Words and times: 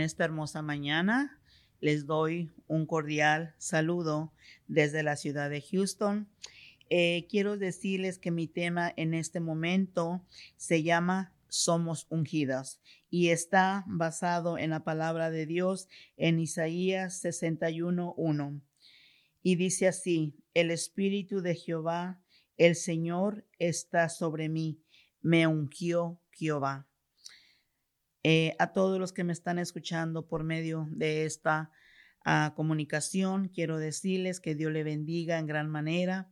esta 0.00 0.24
hermosa 0.24 0.62
mañana. 0.62 1.40
Les 1.80 2.06
doy 2.06 2.50
un 2.66 2.86
cordial 2.86 3.54
saludo 3.58 4.32
desde 4.66 5.02
la 5.02 5.16
ciudad 5.16 5.50
de 5.50 5.62
Houston. 5.62 6.28
Eh, 6.90 7.26
quiero 7.28 7.56
decirles 7.56 8.18
que 8.18 8.30
mi 8.30 8.46
tema 8.46 8.92
en 8.96 9.14
este 9.14 9.40
momento 9.40 10.22
se 10.56 10.82
llama 10.82 11.34
Somos 11.48 12.06
ungidas 12.08 12.80
y 13.10 13.28
está 13.28 13.84
basado 13.86 14.58
en 14.58 14.70
la 14.70 14.84
palabra 14.84 15.30
de 15.30 15.46
Dios 15.46 15.88
en 16.16 16.40
Isaías 16.40 17.22
61.1. 17.24 18.60
Y 19.42 19.56
dice 19.56 19.88
así, 19.88 20.34
el 20.54 20.70
Espíritu 20.70 21.40
de 21.42 21.54
Jehová, 21.54 22.20
el 22.56 22.74
Señor 22.74 23.46
está 23.58 24.08
sobre 24.08 24.48
mí, 24.48 24.80
me 25.20 25.46
ungió 25.46 26.20
Jehová. 26.32 26.88
Eh, 28.24 28.54
a 28.58 28.72
todos 28.72 28.98
los 28.98 29.12
que 29.12 29.24
me 29.24 29.32
están 29.32 29.58
escuchando 29.58 30.26
por 30.26 30.44
medio 30.44 30.88
de 30.90 31.24
esta 31.24 31.70
ah, 32.24 32.52
comunicación, 32.56 33.48
quiero 33.48 33.78
decirles 33.78 34.40
que 34.40 34.54
Dios 34.54 34.72
le 34.72 34.82
bendiga 34.82 35.38
en 35.38 35.46
gran 35.46 35.70
manera 35.70 36.30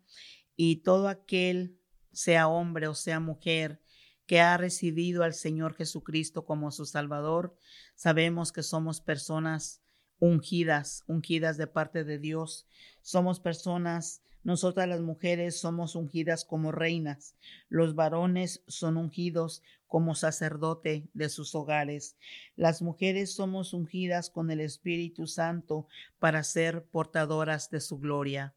y 0.57 0.77
todo 0.77 1.09
aquel, 1.09 1.79
sea 2.13 2.49
hombre 2.49 2.89
o 2.89 2.95
sea 2.95 3.21
mujer, 3.21 3.80
que 4.27 4.41
ha 4.41 4.57
recibido 4.57 5.23
al 5.23 5.35
Señor 5.35 5.75
Jesucristo 5.75 6.45
como 6.45 6.73
su 6.73 6.85
Salvador, 6.85 7.57
sabemos 7.95 8.53
que 8.53 8.65
somos 8.65 9.01
personas 9.01 9.80
ungidas, 10.19 11.05
ungidas 11.07 11.57
de 11.57 11.66
parte 11.66 12.05
de 12.05 12.19
Dios. 12.19 12.66
Somos 13.03 13.41
personas, 13.41 14.23
nosotras 14.47 14.87
las 14.87 15.01
mujeres 15.01 15.59
somos 15.59 15.97
ungidas 15.97 16.45
como 16.45 16.71
reinas. 16.71 17.35
Los 17.69 17.97
varones 17.97 18.63
son 18.69 18.97
ungidos 18.97 19.61
como 19.88 20.15
sacerdote 20.15 21.09
de 21.15 21.29
sus 21.30 21.57
hogares. 21.57 22.16
Las 22.55 22.80
mujeres 22.80 23.35
somos 23.35 23.75
ungidas 23.75 24.30
con 24.30 24.53
el 24.53 24.61
Espíritu 24.61 25.27
Santo 25.27 25.88
para 26.21 26.45
ser 26.45 26.85
portadoras 26.85 27.71
de 27.71 27.80
su 27.80 27.99
gloria. 27.99 28.55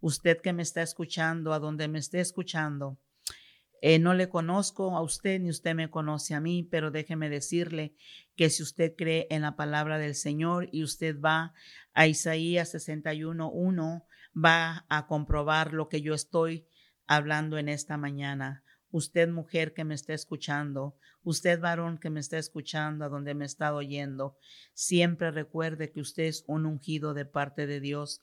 Usted 0.00 0.40
que 0.40 0.52
me 0.52 0.62
está 0.62 0.80
escuchando, 0.80 1.52
a 1.52 1.58
donde 1.58 1.88
me 1.88 1.98
esté 1.98 2.20
escuchando, 2.20 2.96
eh, 3.84 3.98
no 3.98 4.14
le 4.14 4.28
conozco 4.28 4.96
a 4.96 5.02
usted 5.02 5.40
ni 5.40 5.50
usted 5.50 5.74
me 5.74 5.90
conoce 5.90 6.34
a 6.34 6.40
mí, 6.40 6.62
pero 6.62 6.92
déjeme 6.92 7.28
decirle 7.28 7.96
que 8.36 8.48
si 8.48 8.62
usted 8.62 8.94
cree 8.96 9.26
en 9.28 9.42
la 9.42 9.56
palabra 9.56 9.98
del 9.98 10.14
Señor 10.14 10.68
y 10.70 10.84
usted 10.84 11.20
va 11.20 11.52
a 11.92 12.06
Isaías 12.06 12.72
61.1, 12.74 14.04
va 14.32 14.86
a 14.88 15.06
comprobar 15.08 15.72
lo 15.72 15.88
que 15.88 16.00
yo 16.00 16.14
estoy 16.14 16.68
hablando 17.08 17.58
en 17.58 17.68
esta 17.68 17.96
mañana 17.96 18.62
usted 18.92 19.28
mujer 19.28 19.74
que 19.74 19.84
me 19.84 19.94
está 19.94 20.14
escuchando, 20.14 20.96
usted 21.24 21.58
varón 21.58 21.98
que 21.98 22.10
me 22.10 22.20
está 22.20 22.38
escuchando, 22.38 23.04
a 23.04 23.08
donde 23.08 23.34
me 23.34 23.44
está 23.44 23.74
oyendo, 23.74 24.36
siempre 24.74 25.30
recuerde 25.30 25.90
que 25.90 26.00
usted 26.00 26.24
es 26.24 26.44
un 26.46 26.66
ungido 26.66 27.14
de 27.14 27.24
parte 27.24 27.66
de 27.66 27.80
Dios. 27.80 28.20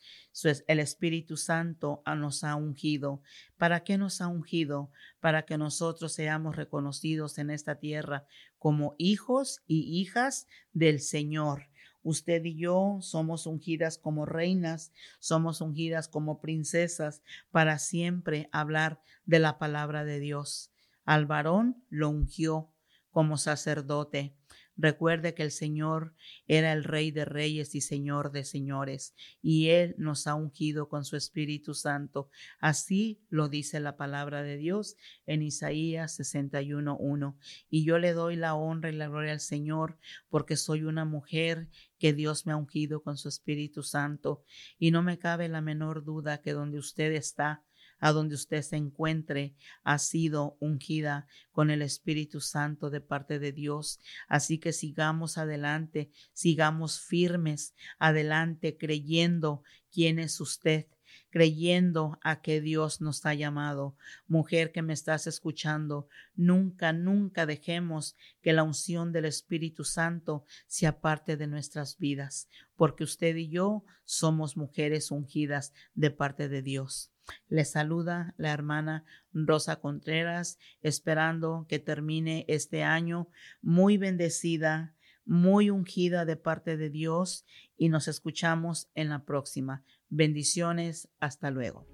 El 0.67 0.79
Espíritu 0.79 1.35
Santo 1.35 2.01
nos 2.05 2.43
ha 2.43 2.55
ungido. 2.55 3.21
¿Para 3.57 3.83
qué 3.83 3.97
nos 3.97 4.21
ha 4.21 4.27
ungido? 4.27 4.91
Para 5.19 5.43
que 5.43 5.57
nosotros 5.57 6.13
seamos 6.13 6.55
reconocidos 6.55 7.39
en 7.39 7.49
esta 7.49 7.79
tierra 7.79 8.25
como 8.57 8.95
hijos 8.97 9.63
y 9.65 9.99
hijas 9.99 10.47
del 10.71 11.01
Señor. 11.01 11.67
Usted 12.01 12.43
y 12.45 12.55
yo 12.55 12.99
somos 13.01 13.45
ungidas 13.45 13.97
como 13.97 14.25
reinas, 14.25 14.91
somos 15.19 15.61
ungidas 15.61 16.07
como 16.07 16.39
princesas 16.39 17.21
para 17.51 17.77
siempre 17.77 18.49
hablar 18.51 19.01
de 19.25 19.39
la 19.39 19.59
palabra 19.59 20.05
de 20.05 20.19
Dios. 20.19 20.71
Al 21.05 21.25
varón 21.25 21.83
lo 21.89 22.09
ungió 22.09 22.71
como 23.11 23.37
sacerdote. 23.37 24.38
Recuerde 24.81 25.33
que 25.33 25.43
el 25.43 25.51
Señor 25.51 26.13
era 26.47 26.71
el 26.71 26.85
Rey 26.85 27.11
de 27.11 27.25
Reyes 27.25 27.75
y 27.75 27.81
Señor 27.81 28.31
de 28.31 28.45
Señores, 28.45 29.13
y 29.41 29.67
Él 29.71 29.93
nos 29.97 30.25
ha 30.25 30.35
ungido 30.35 30.87
con 30.87 31.03
su 31.03 31.17
Espíritu 31.17 31.73
Santo. 31.73 32.29
Así 32.61 33.19
lo 33.29 33.49
dice 33.49 33.81
la 33.81 33.97
palabra 33.97 34.41
de 34.41 34.55
Dios 34.55 34.95
en 35.25 35.41
Isaías 35.41 36.17
61.1. 36.17 37.35
Y 37.69 37.83
yo 37.83 37.99
le 37.99 38.13
doy 38.13 38.37
la 38.37 38.55
honra 38.55 38.89
y 38.89 38.95
la 38.95 39.09
gloria 39.09 39.33
al 39.33 39.41
Señor 39.41 39.97
porque 40.29 40.55
soy 40.55 40.83
una 40.83 41.03
mujer 41.03 41.67
que 41.97 42.13
Dios 42.13 42.45
me 42.45 42.53
ha 42.53 42.55
ungido 42.55 43.03
con 43.03 43.17
su 43.17 43.27
Espíritu 43.27 43.83
Santo. 43.83 44.45
Y 44.77 44.91
no 44.91 45.03
me 45.03 45.19
cabe 45.19 45.49
la 45.49 45.59
menor 45.59 46.05
duda 46.05 46.41
que 46.41 46.53
donde 46.53 46.79
usted 46.79 47.11
está, 47.11 47.65
a 47.99 48.11
donde 48.11 48.35
usted 48.35 48.61
se 48.61 48.77
encuentre, 48.77 49.55
ha 49.83 49.97
sido 49.99 50.57
ungida 50.59 51.27
con 51.51 51.69
el 51.69 51.81
Espíritu 51.81 52.41
Santo 52.41 52.89
de 52.89 53.01
parte 53.01 53.39
de 53.39 53.51
Dios. 53.51 53.99
Así 54.27 54.57
que 54.57 54.73
sigamos 54.73 55.37
adelante, 55.37 56.11
sigamos 56.33 56.99
firmes 56.99 57.75
adelante, 57.97 58.77
creyendo 58.77 59.63
quién 59.91 60.19
es 60.19 60.39
usted 60.39 60.87
creyendo 61.29 62.19
a 62.23 62.41
que 62.41 62.61
Dios 62.61 63.01
nos 63.01 63.25
ha 63.25 63.33
llamado. 63.33 63.95
Mujer 64.27 64.71
que 64.71 64.81
me 64.81 64.93
estás 64.93 65.27
escuchando, 65.27 66.07
nunca, 66.35 66.93
nunca 66.93 67.45
dejemos 67.45 68.15
que 68.41 68.53
la 68.53 68.63
unción 68.63 69.11
del 69.11 69.25
Espíritu 69.25 69.83
Santo 69.83 70.45
sea 70.67 70.99
parte 70.99 71.37
de 71.37 71.47
nuestras 71.47 71.97
vidas, 71.97 72.47
porque 72.75 73.03
usted 73.03 73.35
y 73.35 73.49
yo 73.49 73.83
somos 74.05 74.57
mujeres 74.57 75.11
ungidas 75.11 75.73
de 75.93 76.11
parte 76.11 76.49
de 76.49 76.61
Dios. 76.61 77.11
Le 77.47 77.65
saluda 77.65 78.33
la 78.37 78.51
hermana 78.51 79.05
Rosa 79.33 79.77
Contreras, 79.77 80.57
esperando 80.81 81.65
que 81.67 81.79
termine 81.79 82.45
este 82.47 82.83
año 82.83 83.27
muy 83.61 83.97
bendecida, 83.97 84.95
muy 85.29 85.69
ungida 85.69 86.25
de 86.25 86.35
parte 86.35 86.75
de 86.75 86.89
Dios 86.89 87.45
y 87.77 87.89
nos 87.89 88.07
escuchamos 88.07 88.89
en 88.95 89.09
la 89.09 89.23
próxima. 89.23 89.83
Bendiciones, 90.09 91.07
hasta 91.19 91.51
luego. 91.51 91.85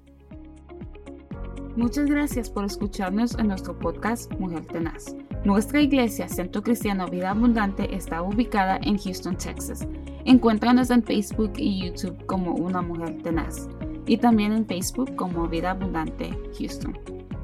Muchas 1.75 2.05
gracias 2.05 2.49
por 2.49 2.63
escucharnos 2.63 3.37
en 3.37 3.49
nuestro 3.49 3.77
podcast 3.77 4.31
Mujer 4.39 4.65
Tenaz. 4.65 5.13
Nuestra 5.43 5.81
iglesia, 5.81 6.29
Centro 6.29 6.63
Cristiano 6.63 7.07
Vida 7.07 7.31
Abundante, 7.31 7.93
está 7.93 8.21
ubicada 8.21 8.79
en 8.81 8.97
Houston, 8.97 9.37
Texas. 9.37 9.85
Encuéntranos 10.23 10.89
en 10.89 11.03
Facebook 11.03 11.51
y 11.57 11.85
YouTube 11.85 12.25
como 12.27 12.55
Una 12.55 12.81
Mujer 12.81 13.21
Tenaz 13.21 13.67
y 14.07 14.17
también 14.17 14.53
en 14.53 14.65
Facebook 14.65 15.13
como 15.15 15.49
Vida 15.49 15.71
Abundante 15.71 16.29
Houston. 16.57 16.97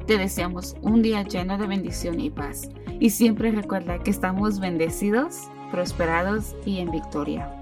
Te 0.08 0.18
deseamos 0.18 0.76
un 0.82 1.02
día 1.02 1.24
lleno 1.24 1.58
de 1.58 1.68
bendición 1.68 2.22
y 2.22 2.30
paz. 2.30 2.70
Y 3.02 3.10
siempre 3.10 3.52
recuerda 3.52 4.00
que 4.00 4.12
estamos 4.12 4.60
bendecidos, 4.60 5.50
prosperados 5.72 6.56
y 6.66 6.80
en 6.80 6.92
victoria. 6.92 7.61